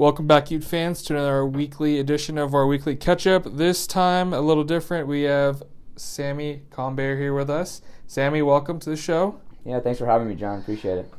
[0.00, 3.44] Welcome back, Ute fans, to another weekly edition of our weekly catch up.
[3.44, 5.06] This time, a little different.
[5.06, 5.62] We have
[5.94, 7.82] Sammy Combear here with us.
[8.06, 9.38] Sammy, welcome to the show.
[9.62, 10.58] Yeah, thanks for having me, John.
[10.58, 11.12] Appreciate it.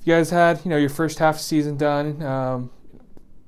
[0.00, 2.70] If you guys had, you know, your first half season done, um,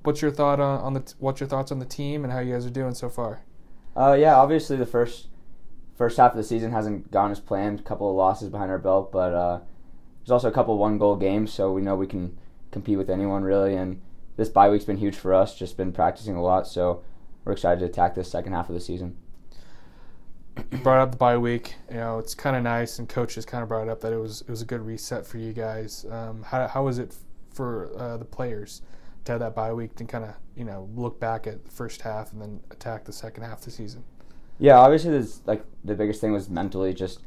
[0.03, 2.53] what's your thought on, on the what's your thoughts on the team and how you
[2.53, 3.41] guys are doing so far?
[3.97, 5.29] Uh, yeah, obviously the first
[5.97, 7.81] first half of the season hasn't gone as planned.
[7.81, 9.61] A couple of losses behind our belt, but uh,
[10.21, 12.39] there's also a couple one goal games, so we know we can
[12.71, 13.75] compete with anyone really.
[13.75, 14.03] And
[14.37, 15.57] this bye week's been huge for us.
[15.57, 17.03] Just been practicing a lot, so
[17.45, 19.17] we're excited to attack this second half of the season.
[20.73, 21.77] You brought up the bye week.
[21.91, 24.43] You know, it's kind of nice, and coaches kind of brought up that it was
[24.43, 26.07] it was a good reset for you guys.
[26.11, 27.15] Um, how how was it
[27.53, 28.83] for uh, the players
[29.25, 32.03] to have that bye week and kind of you know look back at the first
[32.03, 34.05] half and then attack the second half of the season?
[34.59, 37.21] Yeah, obviously, there's like the biggest thing was mentally just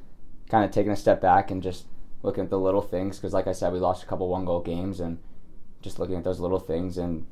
[0.49, 1.85] kind of taking a step back and just
[2.23, 4.61] looking at the little things because, like I said, we lost a couple one goal
[4.61, 5.17] games and
[5.81, 7.25] just looking at those little things and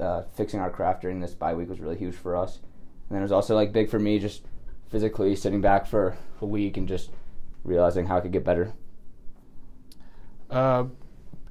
[0.00, 2.56] uh, fixing our craft during this bye week was really huge for us.
[2.56, 4.42] And then it was also like big for me just
[4.88, 7.10] physically sitting back for a week and just
[7.64, 8.72] realizing how I could get better.
[10.50, 10.84] Uh,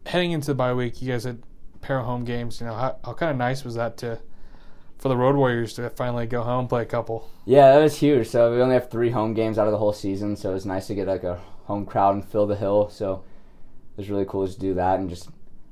[0.06, 1.42] heading into the bye week, you guys had
[1.76, 2.60] a pair of home games.
[2.60, 4.20] You know, how, how kind of nice was that to
[4.98, 7.28] for the Road Warriors to finally go home play a couple?
[7.46, 8.28] Yeah, that was huge.
[8.28, 10.66] So we only have three home games out of the whole season, so it was
[10.66, 12.90] nice to get like a home crowd and fill the hill.
[12.90, 13.24] So
[13.94, 15.30] it was really cool to do that and just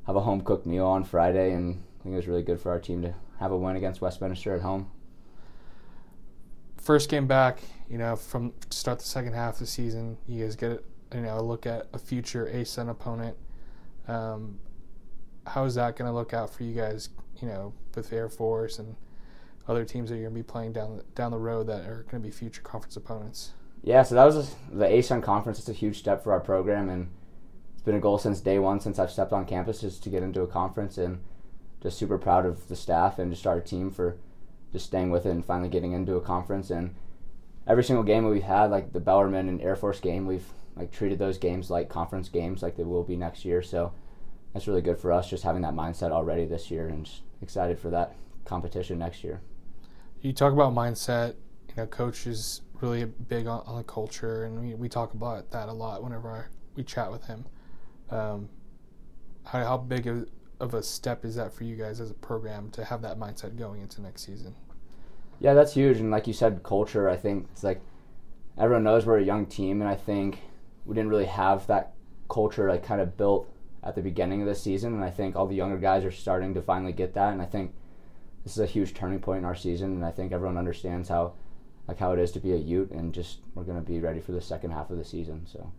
[0.09, 2.71] have a home cooked meal on Friday, and I think it was really good for
[2.71, 4.89] our team to have a win against Westminster at home.
[6.77, 10.55] First game back, you know, from start the second half of the season, you guys
[10.55, 13.37] get you know a look at a future ASUN opponent.
[14.07, 14.57] Um,
[15.45, 17.09] how is that going to look out for you guys?
[17.39, 18.95] You know, with Air Force and
[19.67, 22.23] other teams that you're going to be playing down down the road that are going
[22.23, 23.51] to be future conference opponents.
[23.83, 25.59] Yeah, so that was a, the ASUN conference.
[25.59, 27.11] It's a huge step for our program, and
[27.79, 30.21] it's been a goal since day one since I've stepped on campus just to get
[30.21, 31.21] into a conference, and
[31.81, 34.17] just super proud of the staff and just our team for
[34.73, 36.71] just staying with it and finally getting into a conference.
[36.71, 36.93] And
[37.65, 41.19] every single game we've had, like the Bellarmine and Air Force game, we've like treated
[41.19, 43.61] those games like conference games, like they will be next year.
[43.61, 43.93] So
[44.51, 47.09] that's really good for us, just having that mindset already this year, and
[47.41, 48.13] excited for that
[48.43, 49.39] competition next year.
[50.19, 51.35] You talk about mindset.
[51.69, 55.51] You know, coach is really big on, on the culture, and we, we talk about
[55.51, 56.43] that a lot whenever I,
[56.75, 57.45] we chat with him.
[58.11, 58.49] Um,
[59.45, 60.27] how, how big of,
[60.59, 63.57] of a step is that for you guys as a program to have that mindset
[63.57, 64.55] going into next season?
[65.39, 65.97] Yeah, that's huge.
[65.97, 67.81] And like you said, culture, I think it's like
[68.57, 70.39] everyone knows we're a young team, and I think
[70.85, 71.93] we didn't really have that
[72.29, 73.49] culture like kind of built
[73.83, 74.93] at the beginning of the season.
[74.93, 77.31] And I think all the younger guys are starting to finally get that.
[77.31, 77.73] And I think
[78.43, 79.93] this is a huge turning point in our season.
[79.93, 81.33] And I think everyone understands how
[81.87, 84.19] like how it is to be a Ute, and just we're going to be ready
[84.19, 85.47] for the second half of the season.
[85.51, 85.71] So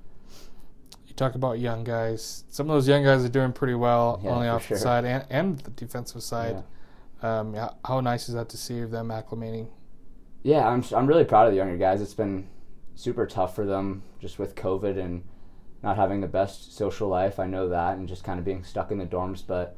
[1.10, 2.44] you talk about young guys.
[2.48, 4.78] Some of those young guys are doing pretty well Yeah, on the offensive sure.
[4.78, 6.62] side and, and the defensive side.
[7.22, 9.68] Um, yeah, how nice is that to see them acclimating?
[10.42, 12.00] Yeah, I'm I'm really proud of the younger guys.
[12.00, 12.48] It's been
[12.94, 15.24] super tough for them just with COVID and
[15.82, 17.38] not having the best social life.
[17.38, 19.42] I know that, and just kind of being stuck in the dorms.
[19.46, 19.76] But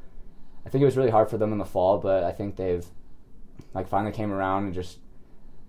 [0.65, 1.99] I think it was really hard for them in the fall.
[1.99, 2.87] But I think they've
[3.75, 4.99] like finally came around and just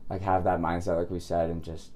[0.09, 1.92] like have that mindset, like we said, and just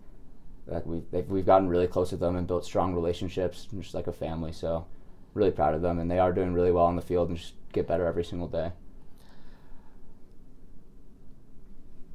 [0.67, 3.93] like we they've, we've gotten really close with them and built strong relationships, and just
[3.93, 4.51] like a family.
[4.51, 4.85] So
[5.33, 7.53] really proud of them, and they are doing really well on the field and just
[7.73, 8.71] get better every single day.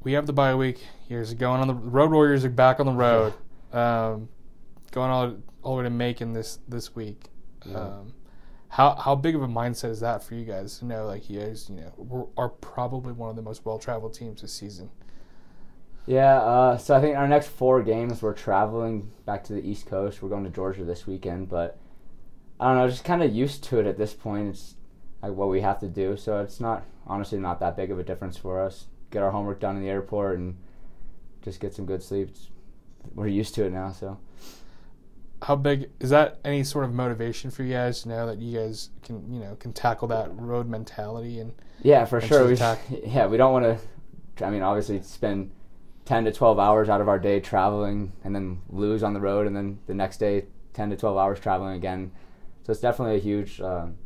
[0.04, 0.84] we have the bye week.
[1.08, 3.34] Here's going on the Road Warriors are back on the road,
[3.72, 4.28] um,
[4.90, 7.24] going all all the way to Macon this this week.
[7.64, 7.78] Yeah.
[7.78, 8.14] Um,
[8.68, 11.40] how how big of a mindset is that for you guys to know like you
[11.40, 14.90] guys you know we're, are probably one of the most well traveled teams this season.
[16.06, 19.86] Yeah, uh, so I think our next four games we're traveling back to the East
[19.86, 20.20] Coast.
[20.22, 21.78] We're going to Georgia this weekend, but
[22.58, 24.48] I don't know, just kind of used to it at this point.
[24.50, 24.74] It's
[25.22, 28.02] like what we have to do, so it's not honestly not that big of a
[28.02, 28.86] difference for us.
[29.10, 30.56] Get our homework done in the airport and
[31.42, 32.28] just get some good sleep.
[32.30, 32.48] It's,
[33.14, 34.18] we're used to it now, so
[35.42, 36.38] How big is that?
[36.44, 39.56] Any sort of motivation for you guys to know that you guys can you know
[39.56, 41.52] can tackle that road mentality and
[41.82, 42.46] yeah, for And sure.
[42.46, 42.56] We,
[43.06, 43.64] yeah, we don't want
[44.36, 44.46] to.
[44.46, 45.50] I mean, obviously, spend
[46.04, 49.46] ten to twelve hours out of our day traveling, and then lose on the road,
[49.46, 52.12] and then the next day ten to twelve hours traveling again.
[52.64, 53.96] So it's definitely a huge um,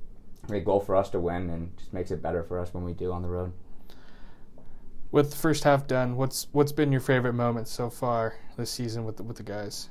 [0.49, 2.93] big goal for us to win, and just makes it better for us when we
[2.93, 3.53] do on the road.
[5.11, 9.05] with the first half done, what's what's been your favorite moment so far this season
[9.05, 9.91] with the, with the guys?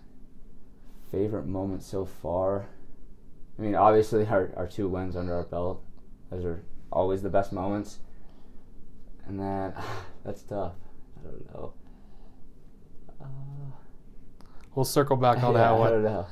[1.11, 2.67] Favorite moment so far.
[3.57, 5.83] I mean, obviously, our our two wins under our belt.
[6.29, 7.99] Those are always the best moments.
[9.27, 9.73] And then
[10.25, 10.73] that's tough.
[11.19, 11.73] I don't know.
[13.25, 13.71] Uh,
[14.75, 15.91] We'll circle back on yeah, that I one.
[15.91, 16.27] don't know.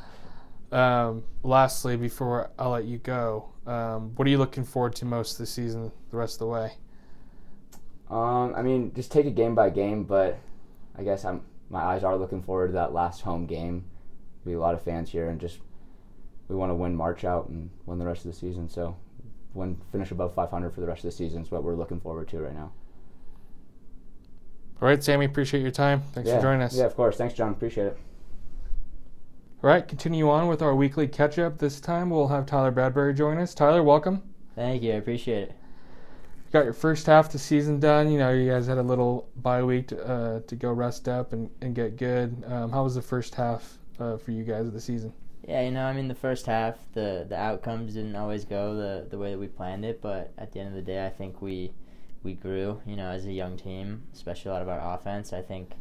[0.72, 5.38] Um, lastly, before I let you go, Um, what are you looking forward to most
[5.38, 6.74] this season, the rest of the way?
[8.10, 10.38] Um, I mean, just take it game by game, but
[10.96, 13.86] I guess I'm my eyes are looking forward to that last home game.
[14.46, 15.60] Be a lot of fans here, and just
[16.48, 18.70] we want to win March out and win the rest of the season.
[18.70, 18.96] So,
[19.54, 22.28] win finish above 500 for the rest of the season is what we're looking forward
[22.30, 22.72] to right now.
[24.84, 26.02] All right, Sammy, appreciate your time.
[26.12, 26.36] Thanks yeah.
[26.36, 26.76] for joining us.
[26.76, 27.16] Yeah, of course.
[27.16, 27.54] Thanks, John.
[27.54, 27.98] Appreciate it.
[29.64, 31.58] All right, continue on with our weekly catch up.
[31.58, 33.54] This time we'll have Tyler Bradbury join us.
[33.54, 34.22] Tyler, welcome.
[34.56, 34.92] Thank you.
[34.92, 35.56] I appreciate it.
[36.48, 38.12] You got your first half of the season done.
[38.12, 41.32] You know, you guys had a little bye week to, uh, to go rest up
[41.32, 42.44] and, and get good.
[42.46, 45.14] Um, how was the first half uh, for you guys of the season?
[45.48, 49.08] Yeah, you know, I mean, the first half, the the outcomes didn't always go the
[49.10, 51.42] the way that we planned it, but at the end of the day, I think
[51.42, 51.72] we
[52.24, 52.82] we grew.
[52.86, 55.34] You know, as a young team, especially a lot of our offense.
[55.34, 55.72] I think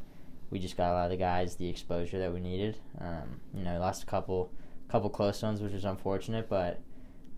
[0.51, 2.79] we just got a lot of the guys the exposure that we needed.
[3.01, 4.53] Um, you know, lost a couple
[4.89, 6.81] couple close ones, which was unfortunate, but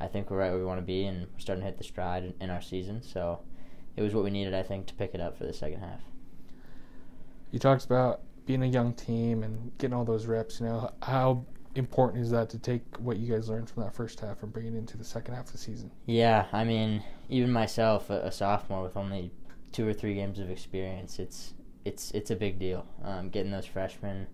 [0.00, 1.84] I think we're right where we want to be, and we're starting to hit the
[1.84, 3.02] stride in, in our season.
[3.02, 3.40] So
[3.96, 6.00] it was what we needed, I think, to pick it up for the second half.
[7.52, 10.58] You talked about being a young team and getting all those reps.
[10.58, 14.20] You know, how important is that to take what you guys learned from that first
[14.20, 15.90] half and bring it into the second half of the season?
[16.06, 19.32] Yeah, I mean, even myself, a, sophomore with only
[19.72, 21.54] two or three games of experience, it's
[21.84, 22.86] it's it's a big deal.
[23.02, 24.26] Um, getting those freshmen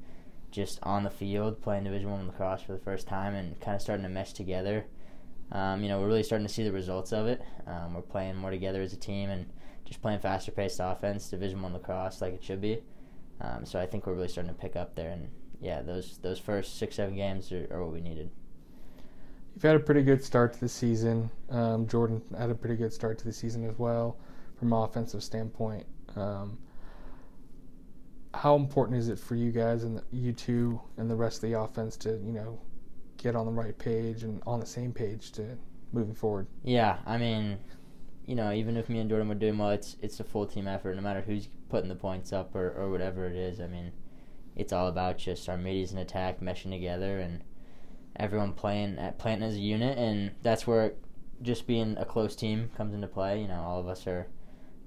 [0.50, 3.82] just on the field playing Division One lacrosse for the first time and kind of
[3.82, 4.87] starting to mesh together.
[5.52, 7.42] Um, you know, we're really starting to see the results of it.
[7.66, 9.46] Um, we're playing more together as a team and
[9.84, 12.82] just playing faster paced offense, Division One lacrosse like it should be.
[13.40, 15.28] Um, so I think we're really starting to pick up there, and
[15.61, 18.31] yeah, those those first six seven games are, are what we needed.
[19.55, 21.31] You've had a pretty good start to the season.
[21.51, 24.17] Um, Jordan had a pretty good start to the season as well,
[24.59, 25.87] from an offensive standpoint.
[26.17, 26.59] Um,
[28.33, 31.51] how important is it for you guys and the, you two and the rest of
[31.51, 32.59] the offense to you know
[33.17, 35.59] get on the right page and on the same page to
[35.93, 36.47] moving forward?
[36.62, 37.59] Yeah, I mean,
[38.25, 40.69] you know, even if me and Jordan were doing well, it's it's a full team
[40.69, 40.95] effort.
[40.95, 43.61] No matter who's putting the points up or, or whatever it is.
[43.61, 43.93] I mean,
[44.56, 47.43] it's all about just our middies and attack meshing together and
[48.17, 50.94] everyone playing at playing as a unit, and that's where
[51.43, 53.41] just being a close team comes into play.
[53.41, 54.29] You know, all of us are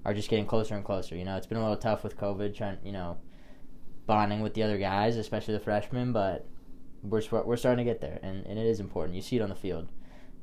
[0.04, 1.16] are just getting closer and closer.
[1.16, 3.18] You know, it's been a little tough with COVID, trying you know
[4.06, 6.46] bonding with the other guys, especially the freshmen, but
[7.02, 9.16] we're we're starting to get there, and, and it is important.
[9.16, 9.88] You see it on the field.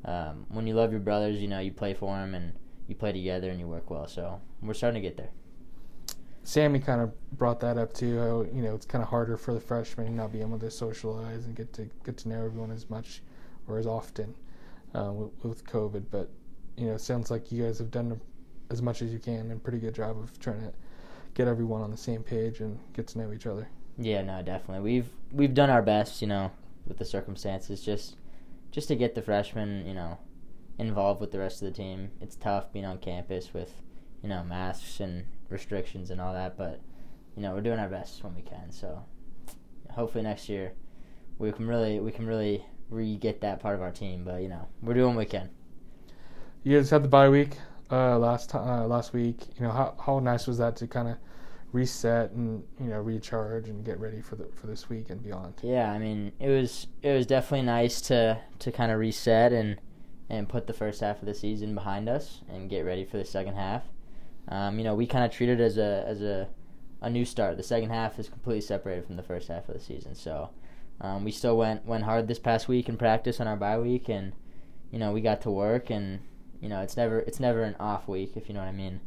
[0.03, 2.53] Um, when you love your brothers, you know you play for them and
[2.87, 4.07] you play together and you work well.
[4.07, 5.29] So we're starting to get there.
[6.43, 8.17] Sammy kind of brought that up too.
[8.17, 11.45] How you know it's kind of harder for the freshmen not be able to socialize
[11.45, 13.21] and get to get to know everyone as much
[13.67, 14.35] or as often
[14.95, 16.05] uh, with, with, COVID.
[16.09, 16.29] But
[16.77, 18.19] you know, it sounds like you guys have done
[18.69, 20.73] as much as you can and pretty good job of trying to
[21.33, 23.67] get everyone on the same page and get to know each other.
[23.97, 24.83] Yeah, no, definitely.
[24.83, 26.51] We've we've done our best, you know,
[26.87, 28.15] with the circumstances, just
[28.71, 30.17] just to get the freshmen, you know,
[30.79, 32.11] involved with the rest of the team.
[32.19, 33.73] It's tough being on campus with,
[34.23, 36.81] you know, masks and restrictions and all that, but
[37.35, 38.71] you know, we're doing our best when we can.
[38.71, 39.03] So
[39.91, 40.73] hopefully next year
[41.37, 44.23] we can really we can really re get that part of our team.
[44.23, 45.49] But you know, we're doing what we can.
[46.63, 47.57] You guys had the bye week
[47.91, 49.47] uh, last uh, last week.
[49.57, 51.17] You know, how how nice was that to kind of
[51.73, 55.53] reset and you know recharge and get ready for the for this week and beyond.
[55.61, 59.79] Yeah, I mean it was it was definitely nice to to kind of reset and
[60.29, 63.25] and put the first half of the season behind us and get ready for the
[63.25, 63.83] second half.
[64.47, 66.47] Um, you know, we kind of treat it as a as a
[67.01, 67.57] a new start.
[67.57, 70.15] The second half is completely separated from the first half of the season.
[70.15, 70.49] So
[70.99, 74.09] um, we still went went hard this past week in practice on our bye week,
[74.09, 74.33] and
[74.91, 76.19] you know we got to work, and
[76.59, 79.01] you know it's never it's never an off week if you know what I mean.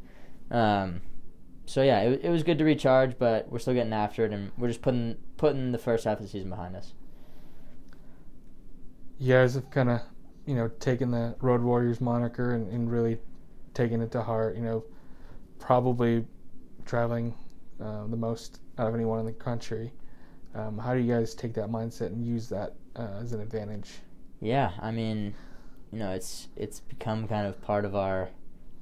[0.50, 1.00] Um,
[1.66, 4.50] so yeah, it, it was good to recharge, but we're still getting after it, and
[4.58, 6.94] we're just putting putting the first half of the season behind us.
[9.18, 10.00] You guys have kind of,
[10.44, 13.18] you know, taken the Road Warriors moniker and, and really
[13.72, 14.56] taken it to heart.
[14.56, 14.84] You know,
[15.64, 16.26] probably
[16.84, 17.34] traveling
[17.82, 19.92] uh, the most out of anyone in the country.
[20.54, 23.90] Um, how do you guys take that mindset and use that uh, as an advantage?
[24.40, 25.34] Yeah, I mean,
[25.90, 28.28] you know, it's it's become kind of part of our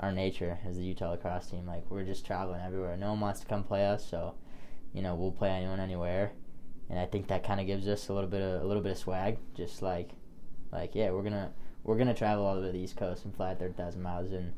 [0.01, 1.67] our nature as the Utah lacrosse team.
[1.67, 2.97] Like we're just traveling everywhere.
[2.97, 4.35] No one wants to come play us, so
[4.93, 6.33] you know we'll play anyone anywhere.
[6.91, 8.93] And I think that kind of gives us a little bit of a little bit
[8.93, 9.39] of swag.
[9.55, 10.11] Just like,
[10.73, 11.53] like yeah, we're gonna
[11.85, 14.33] we're gonna travel all the way to the East Coast and fly thirty thousand miles,
[14.33, 14.53] and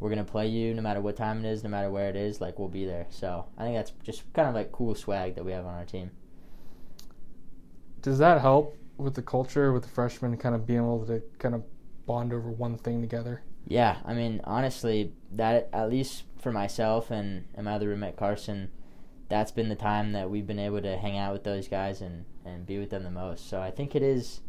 [0.00, 2.40] we're gonna play you no matter what time it is, no matter where it is.
[2.40, 3.06] Like we'll be there.
[3.10, 5.84] So I think that's just kind of like cool swag that we have on our
[5.84, 6.10] team.
[8.00, 11.54] Does that help with the culture with the freshmen kind of being able to kind
[11.54, 11.64] of
[12.06, 13.42] bond over one thing together?
[13.66, 18.70] Yeah, I mean, honestly, that at least for myself and, and my other roommate Carson,
[19.28, 22.24] that's been the time that we've been able to hang out with those guys and,
[22.44, 23.48] and be with them the most.
[23.48, 24.40] So I think it is,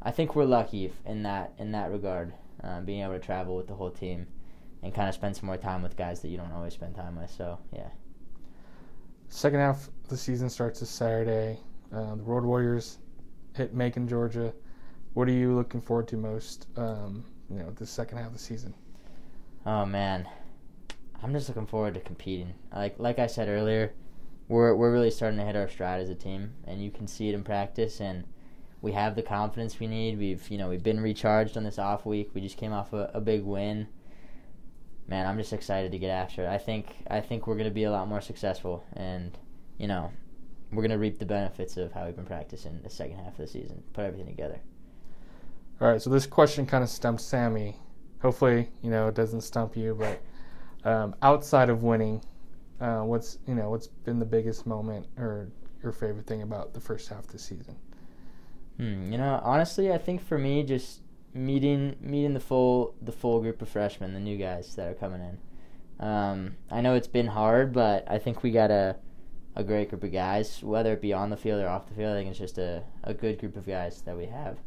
[0.00, 2.34] I think we're lucky in that in that regard.
[2.62, 4.26] uh, being able to travel with the whole team
[4.86, 7.20] and kind of spend some more time with guys that you don't always spend time
[7.20, 7.30] with.
[7.30, 7.88] So yeah.
[9.28, 11.58] Second half of the season starts this Saturday.
[11.92, 12.98] Uh, the Road Warriors
[13.54, 14.54] hit Macon, Georgia.
[15.14, 16.68] What are you looking forward to most?
[16.76, 18.74] Um, you know, the second half of the season.
[19.66, 20.28] Oh man,
[21.20, 22.54] I'm just looking forward to competing.
[22.72, 23.92] Like like I said earlier,
[24.46, 27.28] we're we're really starting to hit our stride as a team, and you can see
[27.28, 28.00] it in practice.
[28.00, 28.22] And
[28.82, 30.16] we have the confidence we need.
[30.16, 32.30] We've you know we've been recharged on this off week.
[32.34, 33.88] We just came off a, a big win.
[35.08, 36.48] Man, I'm just excited to get after it.
[36.48, 39.36] I think I think we're gonna be a lot more successful, and
[39.78, 40.10] you know
[40.72, 43.46] we're gonna reap the benefits of how we've been practicing the second half of the
[43.46, 43.82] season.
[43.92, 44.60] Put everything together.
[45.80, 47.76] All right, so this question kind of stumped Sammy.
[48.20, 50.20] Hopefully, you know it doesn't stump you, but
[50.90, 52.22] um, outside of winning,
[52.80, 55.48] uh, what's you know what's been the biggest moment or
[55.82, 57.76] your favorite thing about the first half of the season?
[58.76, 61.00] Hmm, you know, honestly, I think for me, just
[61.36, 65.20] meeting meeting the full the full group of freshmen, the new guys that are coming
[65.20, 66.04] in.
[66.06, 68.96] Um, I know it's been hard, but I think we got a
[69.54, 72.12] a great group of guys, whether it be on the field or off the field.
[72.12, 74.58] I think it's just a, a good group of guys that we have,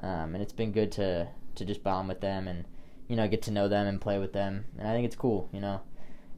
[0.00, 2.64] um, and it's been good to to just bond with them and
[3.08, 4.64] you know get to know them and play with them.
[4.78, 5.80] And I think it's cool, you know,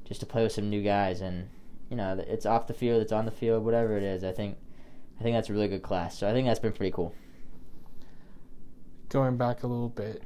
[0.05, 1.49] just to play with some new guys and
[1.91, 4.25] you know it's off the field, it's on the field, whatever it is.
[4.25, 4.59] I think
[5.19, 6.19] I think that's a really good class.
[6.19, 7.15] So I think that's been pretty cool.
[9.09, 10.23] Going back a little bit,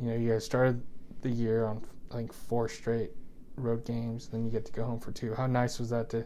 [0.00, 0.82] you know, you guys started
[1.20, 3.10] the year on I think four straight
[3.56, 5.34] road games, then you get to go home for two.
[5.34, 6.24] How nice was that to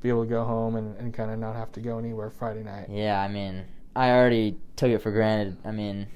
[0.00, 2.62] be able to go home and, and kind of not have to go anywhere Friday
[2.62, 2.88] night?
[2.90, 3.64] Yeah, I mean,
[3.96, 5.56] I already took it for granted.
[5.64, 6.06] I mean,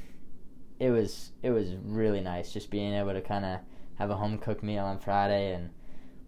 [0.78, 3.61] it was it was really nice just being able to kind of
[3.97, 5.71] have a home cooked meal on Friday and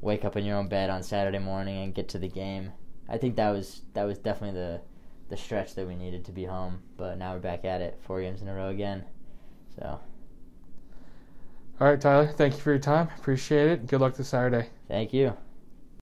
[0.01, 2.73] wake up in your own bed on Saturday morning and get to the game.
[3.09, 4.81] I think that was that was definitely the
[5.29, 6.83] the stretch that we needed to be home.
[6.97, 9.05] But now we're back at it, four games in a row again.
[9.79, 10.01] So.
[11.81, 12.29] All right, Tyler.
[12.29, 13.09] Thank you for your time.
[13.19, 13.87] Appreciate it.
[13.87, 14.69] Good luck this Saturday.
[14.89, 15.37] Thank you.